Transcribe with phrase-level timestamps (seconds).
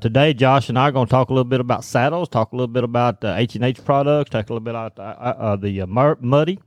[0.00, 2.56] Today, Josh and I are going to talk a little bit about saddles, talk a
[2.56, 5.56] little bit about uh, H and H products, talk a little bit about uh, uh,
[5.56, 6.60] the uh, muddy.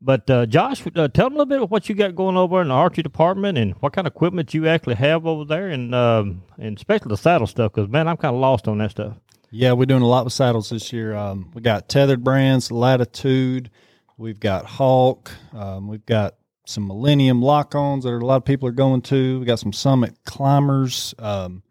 [0.00, 2.62] But uh, Josh, uh, tell them a little bit of what you got going over
[2.62, 5.92] in the archery department and what kind of equipment you actually have over there, and
[5.92, 7.72] um, and especially the saddle stuff.
[7.72, 9.16] Because man, I'm kind of lost on that stuff.
[9.50, 11.16] Yeah, we're doing a lot with saddles this year.
[11.16, 13.70] Um, we got Tethrd brands, Latitude.
[14.16, 15.32] We've got Hawk.
[15.52, 19.40] Um, we've got some Millennium lock-ons that a lot of people are going to.
[19.40, 21.12] We got some Summit climbers.
[21.18, 21.62] Um,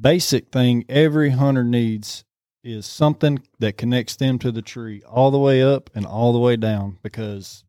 [0.00, 2.24] basic thing every hunter needs
[2.62, 6.38] is something that connects them to the tree all the way up and all the
[6.38, 7.64] way down because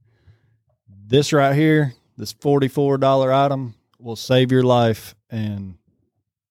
[1.07, 5.75] this right here, this $44 item will save your life and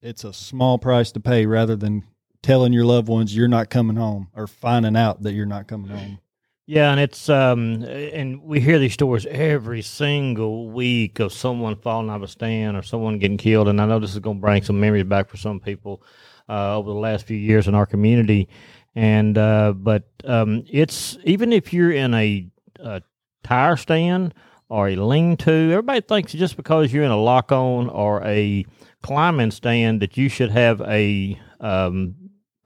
[0.02, 2.04] it's a small price to pay rather than
[2.42, 5.90] telling your loved ones you're not coming home or finding out that you're not coming
[5.90, 6.18] home.
[6.66, 12.08] Yeah, and it's um, and we hear these stories every single week of someone falling
[12.08, 13.68] out of a stand or someone getting killed.
[13.68, 16.02] And I know this is going to bring some memories back for some people
[16.48, 18.48] uh, over the last few years in our community.
[18.94, 22.48] And uh, but um, it's even if you're in a,
[22.80, 23.02] a
[23.42, 24.32] tire stand
[24.70, 28.64] or a lean-to, everybody thinks just because you're in a lock-on or a
[29.02, 32.14] climbing stand that you should have a um,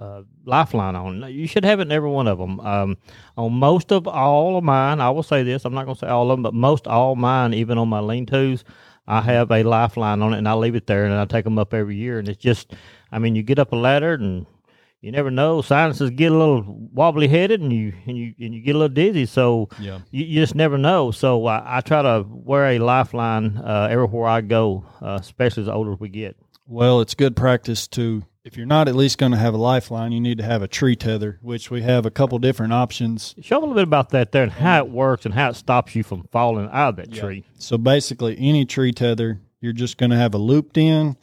[0.01, 1.25] uh, lifeline on.
[1.33, 2.61] You should have it in every one of them.
[2.61, 2.97] Um,
[3.37, 6.09] on most of all of mine, I will say this: I'm not going to say
[6.09, 8.65] all of them, but most all mine, even on my lean-tos,
[9.07, 11.59] I have a lifeline on it, and I leave it there, and I take them
[11.59, 12.19] up every year.
[12.19, 12.75] And it's just,
[13.11, 14.47] I mean, you get up a ladder, and
[15.01, 15.63] you never know.
[15.63, 18.95] Sinuses get a little wobbly headed, and you and you and you get a little
[18.95, 19.27] dizzy.
[19.27, 20.01] So Yeah.
[20.11, 21.11] you, you just never know.
[21.11, 25.69] So I, I try to wear a lifeline uh, everywhere I go, uh, especially as
[25.69, 26.37] older we get.
[26.67, 30.11] Well, it's good practice to if you're not at least going to have a lifeline,
[30.11, 33.35] you need to have a tree tether, which we have a couple different options.
[33.43, 35.95] Show a little bit about that there and how it works and how it stops
[35.95, 37.45] you from falling out of that tree.
[37.59, 41.19] So basically, any tree tether, you're just going to have a looped in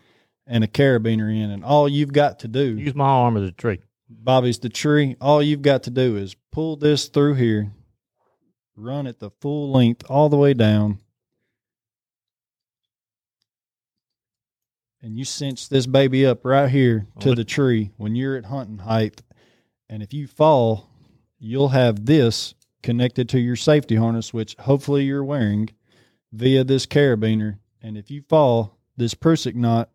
[0.46, 3.52] and a carabiner in, and all you've got to do, Use my arm as a
[3.52, 3.82] tree.
[4.08, 5.16] Bobby's the tree.
[5.20, 7.72] All you've got to do is pull this through here,
[8.76, 11.00] run it the full length all the way down,
[15.06, 18.80] and you cinch this baby up right here to the tree when you're at hunting
[18.80, 19.22] height.
[19.88, 20.90] And if you fall,
[21.38, 25.70] you'll have this connected to your safety harness, which hopefully you're wearing
[26.34, 27.60] via this carabiner.
[27.84, 29.92] And if you fall, this Prusik knot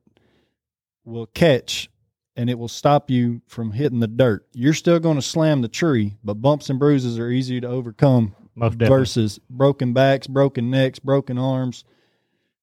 [1.04, 1.90] will catch
[2.36, 4.46] and it will stop you from hitting the dirt.
[4.52, 8.36] You're still going to slam the tree, but bumps and bruises are easy to overcome
[8.54, 8.96] Most definitely.
[8.96, 11.82] versus broken backs, broken necks, broken arms.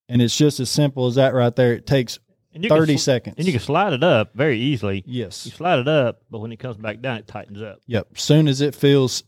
[0.07, 1.73] And it's just as simple as that right there.
[1.73, 2.19] It takes
[2.57, 3.35] And you 30 sl- seconds.
[3.37, 5.03] And you can slide it up very easily.
[5.05, 5.45] Yes.
[5.45, 7.81] You slide it up, but when it comes back down, it tightens up.
[7.85, 8.17] Yep.
[8.17, 9.23] Soon as it feels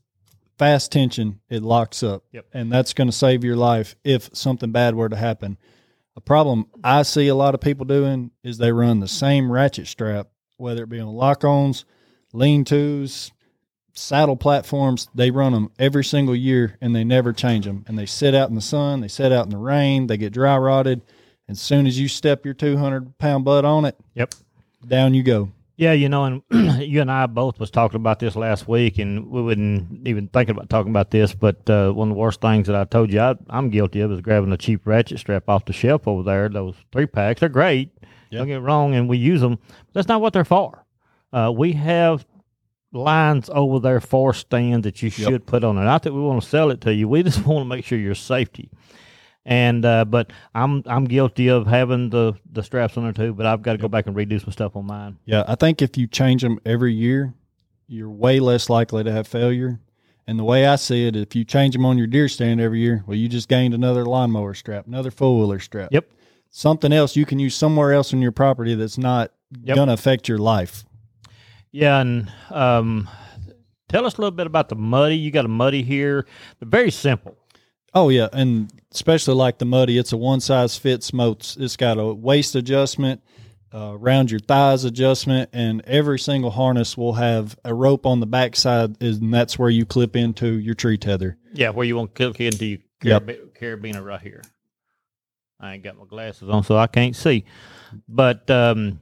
[0.58, 2.24] fast tension, it locks up.
[2.32, 2.48] Yep.
[2.54, 5.60] And that's going to save your life if something bad were to happen.
[6.16, 9.86] A problem I see a lot of people doing is they run the same ratchet
[9.86, 11.86] strap, whether it be on lock ons,
[12.34, 13.32] lean tos,
[13.94, 15.08] saddle platforms.
[15.14, 17.86] They run them every single year and they never change them.
[17.88, 20.34] And they sit out in the sun, they sit out in the rain, they get
[20.34, 21.04] dry rotted.
[21.50, 24.36] And soon as you step your 200 pound butt on it, Yep.
[24.88, 25.50] down you go.
[25.78, 26.44] Yeah, you know, and
[26.82, 30.56] you and I both was talking about this last week, and we wouldn't even thinking
[30.56, 31.34] about talking about this.
[31.34, 34.12] But uh, one of the worst things that I told you I, I'm guilty of
[34.12, 36.50] is grabbing a cheap ratchet strap off the shelf over there.
[36.50, 37.92] Those three packs, they're great.
[38.30, 38.40] Yep.
[38.42, 39.56] Don't get wrong, and we use them.
[39.56, 40.86] But that's not what they're for.
[41.34, 42.28] Uh, we have
[42.92, 45.84] lines over there for stands that you should put on it.
[45.84, 47.08] Not that we want to sell it to you.
[47.08, 48.70] We just want to make sure your safety.
[49.50, 53.34] And uh, but I'm I'm guilty of having the the straps on there too.
[53.34, 55.18] But I've got to go back and redo some stuff on mine.
[55.26, 57.34] Yeah, I think if you change them every year,
[57.88, 59.80] you're way less likely to have failure.
[60.28, 62.80] And the way I see it, if you change them on your deer stand every
[62.80, 65.90] year, well, you just gained another lawnmower strap, another four wheeler strap.
[65.92, 66.08] Yep.
[66.52, 69.32] Something else you can use somewhere else on your property that's not
[69.64, 69.76] Yep.
[69.76, 70.86] going to affect your life.
[71.72, 73.10] Yeah, and um,
[73.88, 75.18] tell us a little bit about the muddy.
[75.18, 76.28] You got a muddy here.
[76.60, 77.36] They're very simple.
[77.94, 81.58] Oh yeah, and especially like the muddy, it's a one size fits most.
[81.58, 83.22] It's got a waist adjustment,
[83.74, 88.28] uh, around your thighs adjustment, and every single harness will have a rope on the
[88.28, 91.38] backside, and that's where you clip into your tree tether.
[91.54, 93.28] Yeah, where you want to click into your Yep.
[93.60, 94.44] carabiner right here.
[95.60, 97.46] I ain't got my glasses on, so I can't see.
[98.08, 99.02] But um,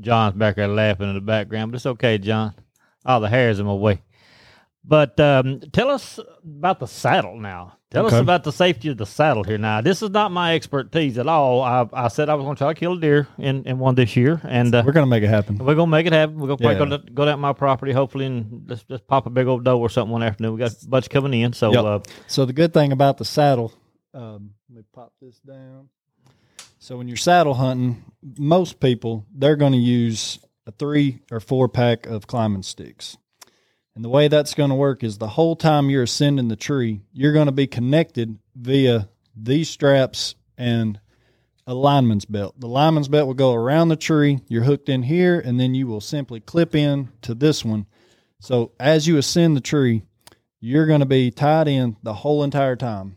[0.00, 2.54] John's back there laughing in the background, but it's okay, John.
[3.04, 4.02] All the hair's in my way.
[4.88, 7.74] But um, tell us about the saddle now.
[7.90, 9.58] Tell us about the safety of the saddle here.
[9.58, 11.62] Now, this is not my expertise at all.
[11.62, 13.94] I, I said I was going to try to kill a deer in, in one
[13.94, 15.58] this year, and uh, We're gonna make it happen.
[15.58, 16.38] we're gonna make it happen.
[16.38, 16.96] We're probably Yeah.
[16.96, 19.88] to, go down my property, hopefully, and let's just pop a big old doe or
[19.90, 20.52] something one afternoon.
[20.54, 21.84] We got a bunch coming in, so Yep.
[21.84, 23.72] uh, So the good thing about the saddle,
[24.14, 25.88] um, let me pop this down.
[26.78, 28.04] So when you're saddle hunting,
[28.38, 33.16] most people they're going to use a three or four pack of climbing sticks.
[33.98, 37.00] And the way that's going to work is the whole time you're ascending the tree,
[37.12, 41.00] you're going to be connected via these straps and
[41.66, 42.54] a lineman's belt.
[42.60, 44.38] The lineman's belt will go around the tree.
[44.46, 47.86] You're hooked in here, and then you will simply clip in to this one.
[48.40, 50.04] So as you ascend the tree,
[50.60, 53.16] you're going to be tied in the whole entire time.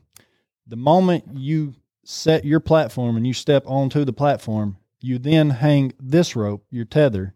[0.66, 1.76] The moment you
[2.06, 6.86] set your platform and you step onto the platform, you then hang this rope, your
[6.86, 7.36] tether,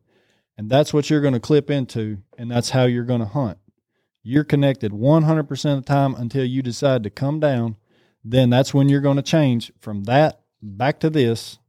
[0.58, 3.58] and that's what you're going to clip into, and that's how you're going to hunt.
[4.24, 7.76] You're connected 100% of the time until you decide to come down.
[8.24, 11.60] Then that's when you're going to change from that back to this,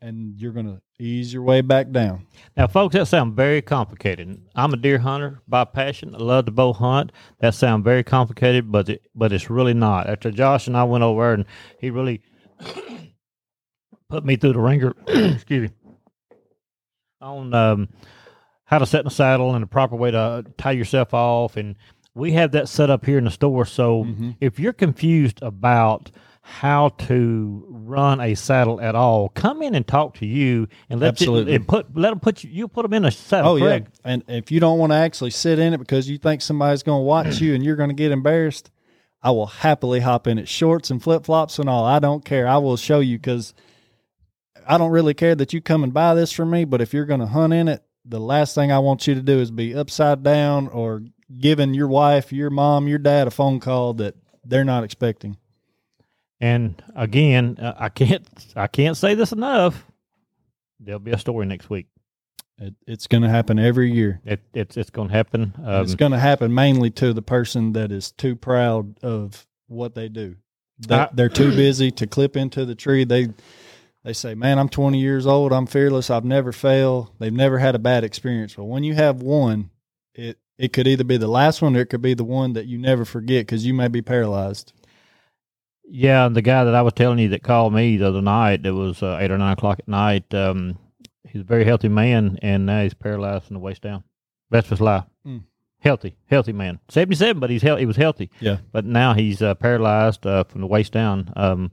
[0.00, 2.26] and you're going to ease your way back down.
[2.56, 4.40] Now, folks, that sounds very complicated.
[4.54, 6.14] I'm a deer hunter by passion.
[6.14, 7.12] I love to bow hunt.
[7.40, 10.08] That sounds very complicated, but it, but it's really not.
[10.08, 11.44] After Josh and I went over and
[11.78, 12.22] he really
[14.08, 14.94] put me through the ringer.
[15.06, 15.85] excuse me
[17.26, 17.88] on um,
[18.64, 21.56] how to set in the saddle and the proper way to tie yourself off.
[21.56, 21.76] And
[22.14, 23.64] we have that set up here in the store.
[23.66, 24.30] So Mm-hmm.
[24.40, 26.10] if you're confused about
[26.48, 31.08] how to run a saddle at all, come in and talk to you and let
[31.08, 31.58] Absolutely.
[31.58, 32.50] Put let them put you.
[32.50, 33.52] You put them in a saddle.
[33.52, 33.98] Oh correct?
[34.04, 36.84] yeah, and if you don't want to actually sit in it because you think somebody's
[36.84, 38.70] going to watch you and you're going to get embarrassed,
[39.22, 41.84] I will happily hop in it, shorts and flip flops and all.
[41.84, 42.46] I don't care.
[42.46, 43.52] I will show you because
[44.68, 46.64] I don't really care that you come and buy this from me.
[46.64, 49.22] But if you're going to hunt in it, the last thing I want you to
[49.22, 51.02] do is be upside down or
[51.38, 54.14] giving your wife, your mom, your dad a phone call that
[54.44, 55.36] they're not expecting.
[56.40, 59.84] And again, uh, I can't I can't say this enough.
[60.78, 61.86] There'll be a story next week.
[62.58, 64.20] It, it's going to happen every year.
[64.24, 65.54] It, it's it's going to happen.
[65.64, 69.94] Um, it's going to happen mainly to the person that is too proud of what
[69.94, 70.36] they do.
[70.86, 73.04] They, I- they're too busy to clip into the tree.
[73.04, 73.28] They
[74.06, 75.52] they say, "Man, I'm 20 years old.
[75.52, 76.10] I'm fearless.
[76.10, 77.10] I've never failed.
[77.18, 79.70] They've never had a bad experience." But when you have one,
[80.14, 82.66] it it could either be the last one or it could be the one that
[82.66, 84.72] you never forget because you may be paralyzed.
[85.88, 88.64] Yeah, and the guy that I was telling you that called me the other night,
[88.64, 90.32] it was uh, eight or nine o'clock at night.
[90.32, 90.78] Um,
[91.24, 94.04] he's a very healthy man, and now he's paralyzed from the waist down.
[94.50, 95.04] That's his life.
[95.26, 95.42] Mm.
[95.80, 96.78] Healthy, healthy man.
[96.88, 97.82] Seventy-seven, but he's healthy.
[97.82, 98.30] He was healthy.
[98.38, 98.58] Yeah.
[98.70, 101.32] but now he's uh, paralyzed uh, from the waist down.
[101.34, 101.72] Um,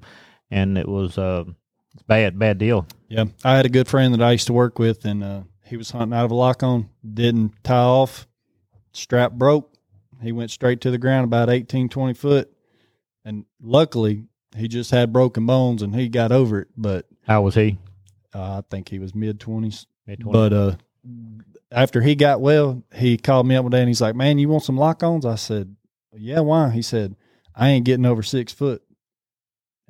[0.50, 1.46] and it was uh,
[1.94, 2.88] it's bad, bad deal.
[3.08, 5.78] Yeah, I had a good friend that I used to work with, and uh, he
[5.78, 8.28] was hunting out of a lock on, didn't tie off,
[8.92, 9.72] strap broke.
[10.22, 12.50] He went straight to the ground about 18, 20 foot.
[13.26, 14.24] And luckily,
[14.56, 16.68] he just had broken bones and he got over it.
[16.78, 17.78] But How was he?
[18.34, 19.86] uh, I think he was mid 20s.
[20.08, 20.32] Mid-twenties?
[20.34, 20.76] But uh,
[21.72, 24.50] after he got well, he called me up one day and he's like, Man, you
[24.50, 25.26] want some lock ons?
[25.26, 25.76] I said,
[26.14, 26.70] Yeah, why?
[26.70, 27.16] He said,
[27.56, 28.82] I ain't getting over six foot.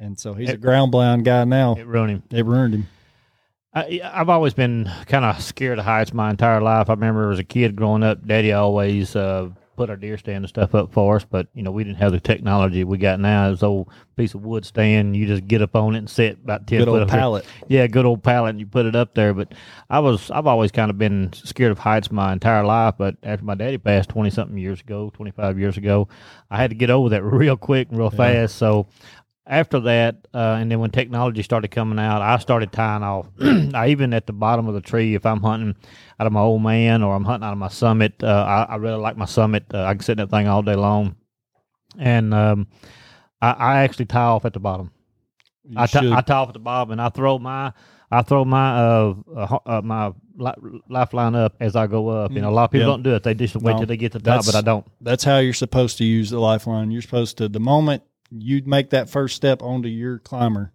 [0.04, 1.76] And so he's a ground blind guy now.
[1.76, 2.24] it ruined him.
[2.30, 2.88] It ruined him.
[3.74, 6.90] I, I've always been kind of scared of heights my entire life.
[6.90, 10.50] I remember as a kid growing up, Daddy always uh, put our deer stand and
[10.50, 13.50] stuff up for us, but you know we didn't have the technology we got now.
[13.50, 16.68] This old piece of wood stand, you just get up on it and sit about
[16.68, 17.46] ten Good foot old pallet.
[17.68, 19.34] Yeah, good old pallet, and you put it up there.
[19.34, 19.54] But
[19.90, 22.96] I was, I've always kind of been scared of heights my entire life.
[22.98, 26.08] But after my daddy passed twenty something years ago, twenty five years ago,
[26.52, 28.56] I had to get over that real quick and real fast.
[28.56, 28.88] So
[29.46, 33.28] after that, uh, and then when technology started coming out, I started tying off.
[33.42, 35.76] I even at the bottom of the tree, if I'm hunting
[36.20, 38.76] out of my old man or I'm hunting out of my summit, uh, I, I
[38.78, 39.66] really like my summit.
[39.74, 41.16] Uh, I can sit in that thing all day long,
[42.00, 42.68] and um,
[43.42, 44.92] I, I actually tie off at the bottom.
[45.76, 47.72] I, t- I tie off at the bottom and I throw my
[48.12, 52.32] I throw my uh, uh, uh my li- lifeline up as I go up.
[52.32, 52.94] You know, a lot of people Yeah.
[52.94, 53.24] don't do it.
[53.24, 54.86] They just wait No, till they get to the top, but I don't.
[55.02, 56.92] That's how you're supposed to use the lifeline.
[56.92, 58.04] You're supposed to, the moment
[58.42, 60.72] you make that first step onto your climber,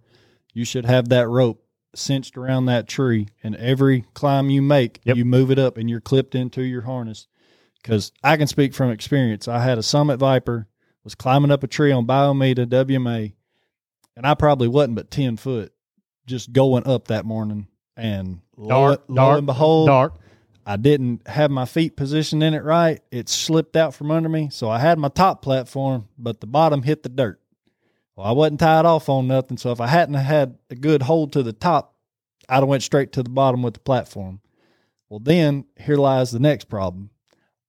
[0.55, 3.29] you should have that rope cinched around that tree.
[3.43, 5.17] And every climb you make, Yep.
[5.17, 7.27] you move it up and you're clipped into your harness.
[7.83, 9.49] Because I can speak from experience.
[9.49, 10.67] I had a Summit Viper,
[11.05, 13.33] was climbing up a tree on Bayou Meto WMA,
[14.17, 15.73] and I probably wasn't but 10 foot
[16.27, 17.69] just going up that morning.
[17.97, 20.15] And lo, Dark, lo dark, and behold, dark.
[20.67, 23.01] I didn't have my feet positioned in it right.
[23.11, 24.51] It slipped out from under me.
[24.53, 27.41] So I had my top platform, but the bottom hit the dirt.
[28.19, 29.59] Well, I wasn't tied off on nothing.
[29.59, 31.95] So if I hadn't had a good hold to the top,
[32.49, 34.41] I'd have went straight to the bottom with the platform.
[35.09, 37.11] Well, then here lies the next problem.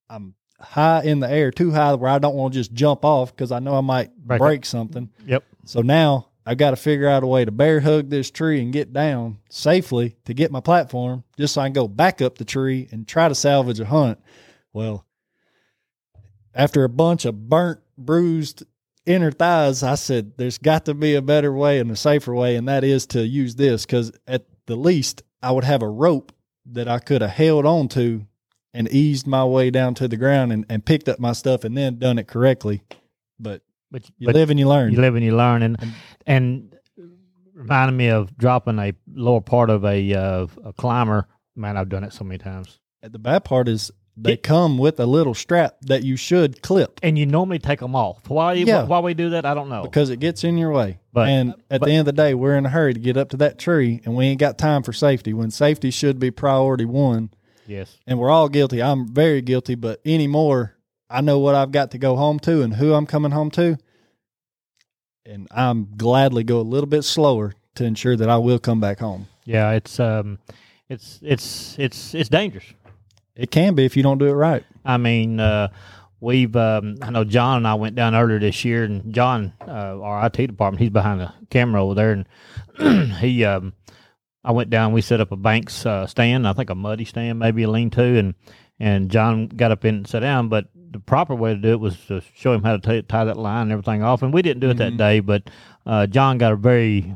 [0.08, 3.30] I'm high in the air, too high where I don't want to just jump off
[3.30, 5.08] because I know I might Break break, something.
[5.24, 5.44] Yep.
[5.66, 8.72] So now I've got to figure out a way to bear hug this tree and
[8.72, 12.44] get down safely to get my platform just so I can go back up the
[12.44, 14.18] tree and try to salvage a hunt.
[14.72, 15.06] Well,
[16.52, 18.64] after a bunch of burnt, bruised
[19.10, 22.56] inner thighs, I said, there's got to be a better way and a safer way,
[22.56, 26.32] and that is to use this because at the least, I would have a rope
[26.72, 28.26] that I could have held on to
[28.72, 31.76] and eased my way down to the ground and, and picked up my stuff and
[31.76, 32.82] then done it correctly.
[33.38, 34.92] But But you but live and you learn.
[34.92, 35.76] you live and you learn, and
[36.26, 36.76] and
[37.54, 41.26] reminded me of dropping a lower part of a uh, a climber.
[41.56, 42.78] Man, I've done it so many times.
[43.02, 47.00] the bad part is they It- come with a little strap that you should clip
[47.02, 48.28] And you normally take them off.
[48.28, 48.52] Why?
[48.54, 48.84] Yeah.
[48.84, 49.46] Why we do that?
[49.46, 49.82] I don't know.
[49.82, 50.98] because it gets in your way.
[51.12, 53.16] But- and at but- the end of the day, we're in a hurry to get
[53.16, 56.30] up to that tree and we ain't got time for safety when safety should be
[56.30, 57.30] priority one.
[57.66, 57.96] yes.
[58.06, 58.82] and we're all guilty.
[58.82, 60.74] I'm very guilty, but anymore,
[61.08, 63.78] I know what I've got to go home to and who I'm coming home to.
[65.24, 68.98] And I'm gladly go a little bit slower to ensure that I will come back
[68.98, 69.28] home.
[69.44, 69.70] Yeah.
[69.72, 70.38] It's um,
[70.88, 72.64] it's it's it's it's dangerous.
[73.40, 74.64] It can be if you don't do it right.
[74.84, 75.68] I mean, uh,
[76.20, 80.00] we've um, I know John and I went down earlier this year, and John, uh,
[80.00, 82.12] our IT department, he's behind the camera over there,
[82.78, 83.72] and he, um,
[84.44, 84.92] I went down.
[84.92, 87.90] We set up a banks uh, stand, I think a muddy stand, maybe a lean
[87.90, 88.34] to, and
[88.78, 90.66] and John got up in and sat down, but.
[90.92, 93.36] The proper way to do it was to show him how to t- tie that
[93.36, 94.98] line and everything off, and we didn't do it that Mhm.
[94.98, 95.20] day.
[95.20, 95.48] But
[95.86, 97.14] uh, John got a very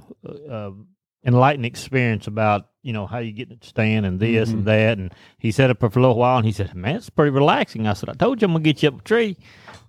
[0.49, 0.71] uh,
[1.27, 5.13] enlightening experience about you know how you get to stand and this and that, and
[5.39, 7.95] he set up for a little while, and he said, "Man, it's pretty relaxing." I
[7.95, 9.37] said, "I told you I'm gonna get you up a tree."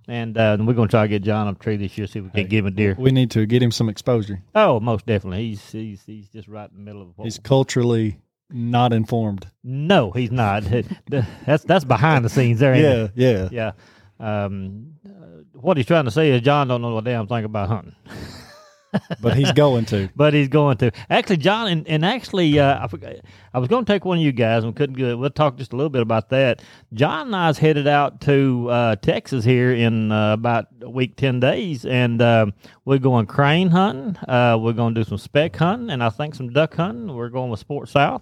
[0.07, 2.05] And, uh, and we're going to try to get John up a tree this year,
[2.05, 2.47] see if we can Hey.
[2.47, 2.95] give him a deer.
[2.95, 4.39] We need to get him some exposure.
[4.53, 5.47] Oh, most definitely.
[5.47, 7.17] He's he's he's just right in the middle of.
[7.17, 8.19] What He's culturally
[8.51, 9.47] not informed.
[9.63, 10.63] no, he's not.
[11.09, 12.75] that's that's behind the scenes there.
[12.75, 13.11] it?
[13.15, 13.71] Yeah, yeah.
[14.19, 14.43] yeah.
[14.45, 17.67] Um, uh, what he's trying to say is John don't know a damn thing about
[17.69, 17.95] hunting,
[19.21, 20.09] But he's going to.
[20.15, 20.91] but he's going to.
[21.09, 23.15] Actually, John, and, and actually, uh, I
[23.53, 25.17] I was going to take one of you guys and couldn't get.
[25.17, 26.61] We'll talk just a little bit about that.
[26.93, 31.39] John and I's headed out to uh, Texas here in uh, about a week, ten
[31.39, 32.47] days, and uh,
[32.85, 34.17] we're going crane hunting.
[34.27, 37.15] Uh, we're going to do some speck hunting, and I think some duck hunting.
[37.15, 38.21] We're going with Sport South.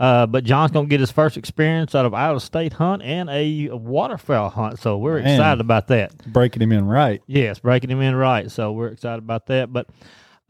[0.00, 3.02] Uh, but John's going to get his first experience out of out of state hunt
[3.02, 5.34] and a waterfowl hunt, so we're Man.
[5.34, 6.16] excited about that.
[6.32, 7.22] Breaking him in right.
[7.26, 8.50] Yes, breaking him in right.
[8.50, 9.72] So we're excited about that.
[9.72, 9.86] But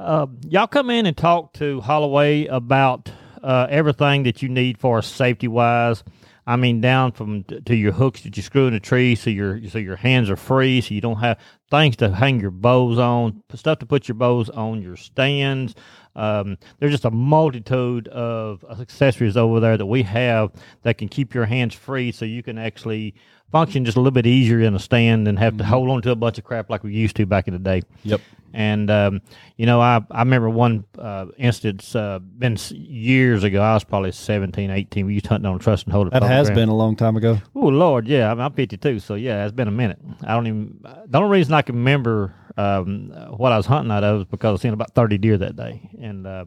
[0.01, 3.11] uh, y'all come in and talk to Holloway about
[3.43, 6.03] uh, everything that you need for safety wise.
[6.47, 9.31] I mean, down from t- to your hooks that you screw in the tree, so
[9.31, 11.39] your so your hands are free, so you don't have
[11.75, 15.75] things to hang your bows on, stuff to put your bows on your stands.
[16.16, 20.52] Um, there's just a multitude of accessories over there that we have
[20.83, 23.14] that can keep your hands free, so you can actually
[23.50, 26.11] function just a little bit easier in a stand and have to hold on to
[26.11, 27.83] a bunch of crap like we used to back in the day.
[28.04, 28.21] Yep.
[28.54, 29.20] And um,
[29.56, 33.61] you know, I I remember one uh, instance uh, been years ago.
[33.61, 35.06] I was probably 17, 18.
[35.06, 36.12] We used hunting hunt on trust and hold.
[36.12, 37.40] That has been a long time ago.
[37.56, 38.30] Oh Lord, yeah.
[38.30, 39.99] I'm, I'm 52, so yeah, it's been a minute.
[40.23, 40.78] I don't even.
[41.06, 44.61] The only reason I can remember um, what I was hunting out of is because
[44.61, 46.44] I seen about 30 deer that day, and uh,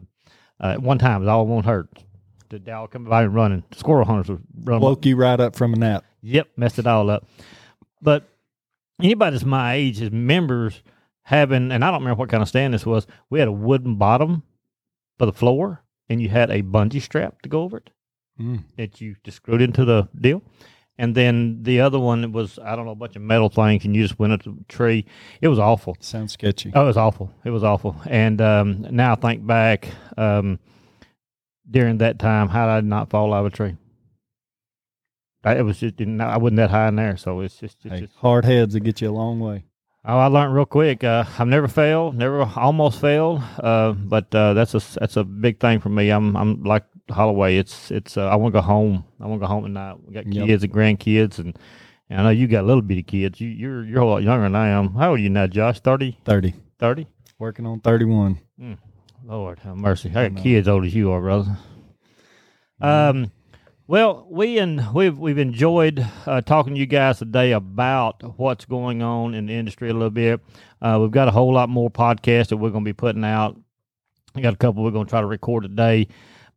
[0.58, 1.88] uh, at one time it was all one herd.
[2.48, 3.64] The owl coming by and running.
[3.74, 4.80] Squirrel hunters were running.
[4.82, 6.06] Woke you right up from a nap.
[6.22, 7.28] Yep, messed it all up.
[8.00, 8.26] But
[9.02, 10.82] anybody that's my age is members
[11.28, 13.06] having, and I don't remember what kind of stand this was.
[13.28, 14.42] We had a wooden bottom
[15.18, 17.90] for the floor, and you had a bungee strap to go over it
[18.40, 18.62] Mm.
[18.76, 20.42] that you just screwed into the deal.
[20.96, 23.94] And then the other one was I don't know a bunch of metal things, and
[23.96, 25.04] you just went up to the tree.
[25.42, 25.96] It was awful.
[26.00, 26.72] Sounds sketchy.
[26.74, 27.30] Oh, it was awful.
[27.44, 27.96] It was awful.
[28.06, 30.58] And um, now I think back um,
[31.70, 33.76] during that time, how did I not fall out of a tree?
[35.44, 38.00] I, it was just I wasn't that high in there, so it's just, it's Hey,
[38.02, 39.64] just hard heads that get you a long way.
[40.10, 41.04] Oh, I learned real quick.
[41.04, 43.42] Uh, I've never failed, never almost failed.
[43.58, 46.08] Uh, but uh, that's a that's a big thing for me.
[46.08, 47.58] I'm I'm like Holloway.
[47.58, 48.16] It's it's.
[48.16, 49.04] Uh, I want to go home.
[49.20, 49.96] I want to go home tonight.
[50.06, 50.46] We got Yep.
[50.46, 51.58] kids and grandkids, and,
[52.08, 53.38] and I know you got little bitty kids.
[53.38, 54.94] You you're you're a lot younger than I am.
[54.94, 55.80] How old are you now, Josh?
[55.80, 56.18] 30?
[56.24, 56.54] 30.
[56.78, 57.06] 30?
[57.38, 58.38] Working on 31.
[59.26, 60.10] Lord have mercy.
[60.14, 60.42] I I got know.
[60.42, 61.58] kids old as you are, brother.
[62.80, 63.30] Um,
[63.88, 69.00] well, we and we've we've enjoyed uh, talking to you guys today about what's going
[69.00, 70.40] on in the industry a little bit.
[70.82, 73.58] Uh, we've got a whole lot more podcasts that we're going to be putting out.
[74.34, 76.06] I got a couple we're going to try to record today,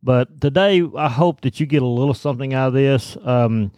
[0.02, 3.16] but today I hope that you get a little something out of this.
[3.24, 3.72] Um,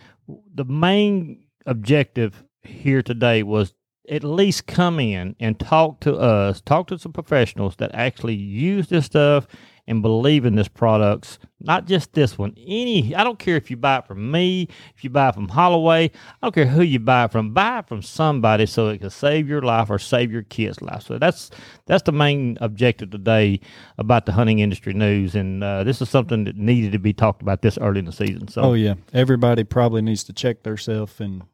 [0.52, 3.72] the main objective here today was
[4.08, 8.88] at least come in and talk to us, talk to some professionals that actually use
[8.88, 9.46] this stuff
[9.86, 11.38] and believe in this products.
[11.60, 12.54] Not just this one.
[12.58, 15.48] Any, I don't care if you buy it from me, if you buy it from
[15.48, 16.06] Holloway.
[16.06, 16.10] I
[16.42, 17.52] don't care who you buy it from.
[17.52, 21.02] Buy it from somebody so it can save your life or save your kid's life.
[21.02, 21.50] So that's
[21.86, 23.60] that's the main objective today
[23.98, 25.34] about the hunting industry news.
[25.34, 28.12] And uh, this is something that needed to be talked about this early in the
[28.12, 28.48] season.
[28.48, 28.94] So Oh, yeah.
[29.12, 31.44] Everybody probably needs to check theirself and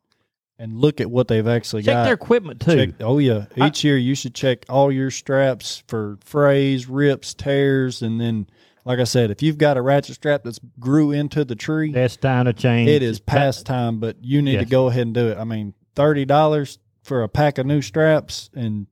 [0.60, 2.00] and look at what they've actually check got.
[2.00, 2.76] Check their equipment too.
[2.76, 7.34] Check- oh yeah, I- each year you should check all your straps for frays, rips,
[7.34, 8.46] tears, and then
[8.84, 12.16] Like I said, if you've got a ratchet strap that's grew into the tree, That's
[12.16, 12.88] time to change.
[12.88, 14.00] it is past time.
[14.00, 15.36] But you need to go ahead and do it.
[15.38, 18.86] I mean, thirty dollars for a pack of new straps and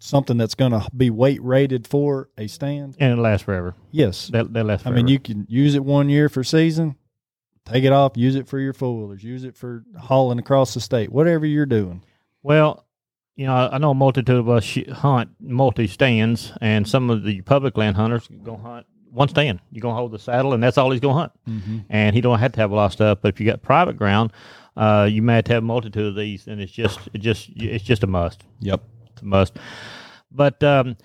[0.00, 2.96] something that's going to be weight rated for a stand.
[3.00, 3.74] and it lasts forever.
[3.90, 4.86] Yes, That that lasts.
[4.86, 6.94] I mean you can use it one year for season,
[7.66, 10.80] take it off, use it for your four wheelers, use it for hauling across the
[10.80, 12.02] state, whatever you're doing.
[12.42, 12.86] Well,
[13.34, 17.24] you know, I I know a multitude of us hunt multi stands, and some of
[17.24, 19.60] the public land hunters go hunt one stand.
[19.72, 21.32] You're gonna hold the saddle, and that's all he's gonna hunt.
[21.48, 21.78] Mm-hmm.
[21.88, 23.18] And he don't have to have a lot of stuff.
[23.22, 24.32] But if you got private ground,
[24.76, 27.50] uh, you may have to have a multitude of these, and it's just it just
[27.56, 28.44] it's just a must.
[28.60, 28.82] Yep.
[29.12, 29.58] It's a must.
[30.30, 30.96] But um,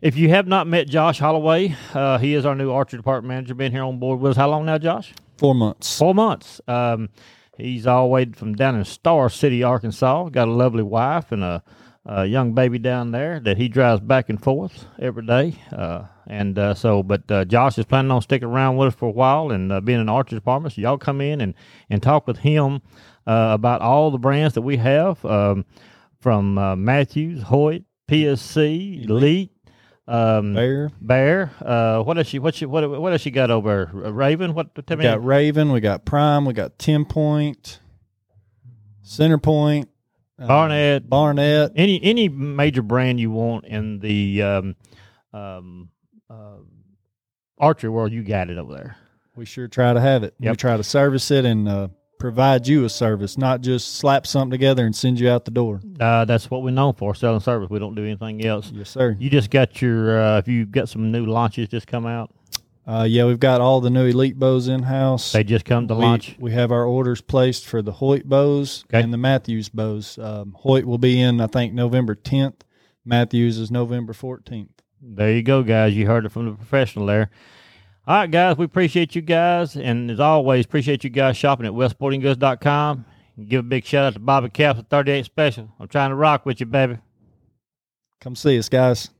[0.00, 3.54] if you have not met Josh Holloway, uh, he is our new archery department manager.
[3.54, 5.12] Been here on board with us how long now, Josh?
[5.40, 5.98] Four months.
[5.98, 6.60] Four months.
[6.68, 7.08] Um,
[7.56, 10.28] he's all the way from down in Star City, Arkansas.
[10.28, 11.62] Got a lovely wife and a,
[12.04, 15.54] a young baby down there that he drives back and forth every day.
[15.72, 19.08] Uh, and uh, so, but uh, Josh is planning on sticking around with us for
[19.08, 20.74] a while and uh, being in the archery department.
[20.74, 21.54] So y'all come in and,
[21.88, 22.82] and talk with him
[23.26, 25.64] uh, about all the brands that we have um,
[26.20, 29.52] from uh, Mathews, Hoyt, PSC, Elite.
[30.10, 30.90] Um, Bear.
[31.00, 31.52] Bear.
[31.60, 32.38] Uh, what does she?
[32.38, 32.66] What she?
[32.66, 32.88] What?
[33.00, 33.88] What else she got over?
[33.94, 34.54] Uh, Raven.
[34.54, 34.74] What?
[34.86, 35.10] Tell We me.
[35.10, 37.78] got Raven, we got Prime, we got Ten Point,
[39.02, 39.88] Center Point,
[40.38, 41.08] uh, Barnett.
[41.08, 41.72] Barnett.
[41.76, 44.76] any any major brand you want in the um,
[45.32, 45.90] um,
[46.28, 46.56] uh,
[47.58, 48.96] archery world, you got it over there.
[49.36, 50.34] We sure try to have it.
[50.40, 50.56] We Yep.
[50.56, 51.88] try to service it and uh,
[52.20, 55.80] provide you a service, not just slap something together and send you out the door.
[55.98, 57.68] Uh, that's what we're known for, selling service.
[57.70, 58.70] We don't do anything else.
[58.72, 59.16] Yes, sir.
[59.18, 60.20] You just got your.
[60.20, 62.30] Uh, if you got some new launches just come out,
[62.86, 65.32] Uh, yeah, we've got all the new Elite bows in house.
[65.32, 66.36] they just come to we, launch.
[66.38, 69.02] we have our orders placed for the Hoyt bows Okay.
[69.02, 70.18] and the Mathews bows.
[70.18, 72.60] Um, Hoyt will be in, I think, November 10th.
[73.04, 74.68] Mathews is November 14th.
[75.02, 75.94] There you go, guys.
[75.94, 77.30] You heard it from the professional there.
[78.10, 79.76] All right, guys, we appreciate you guys.
[79.76, 83.04] And as always, appreciate you guys shopping at westsportinggoods.com.
[83.46, 85.70] Give a big shout out to Bobby Caps at 38 Special.
[85.78, 86.98] I'm trying to rock with you, baby.
[88.20, 89.10] Come see us, guys.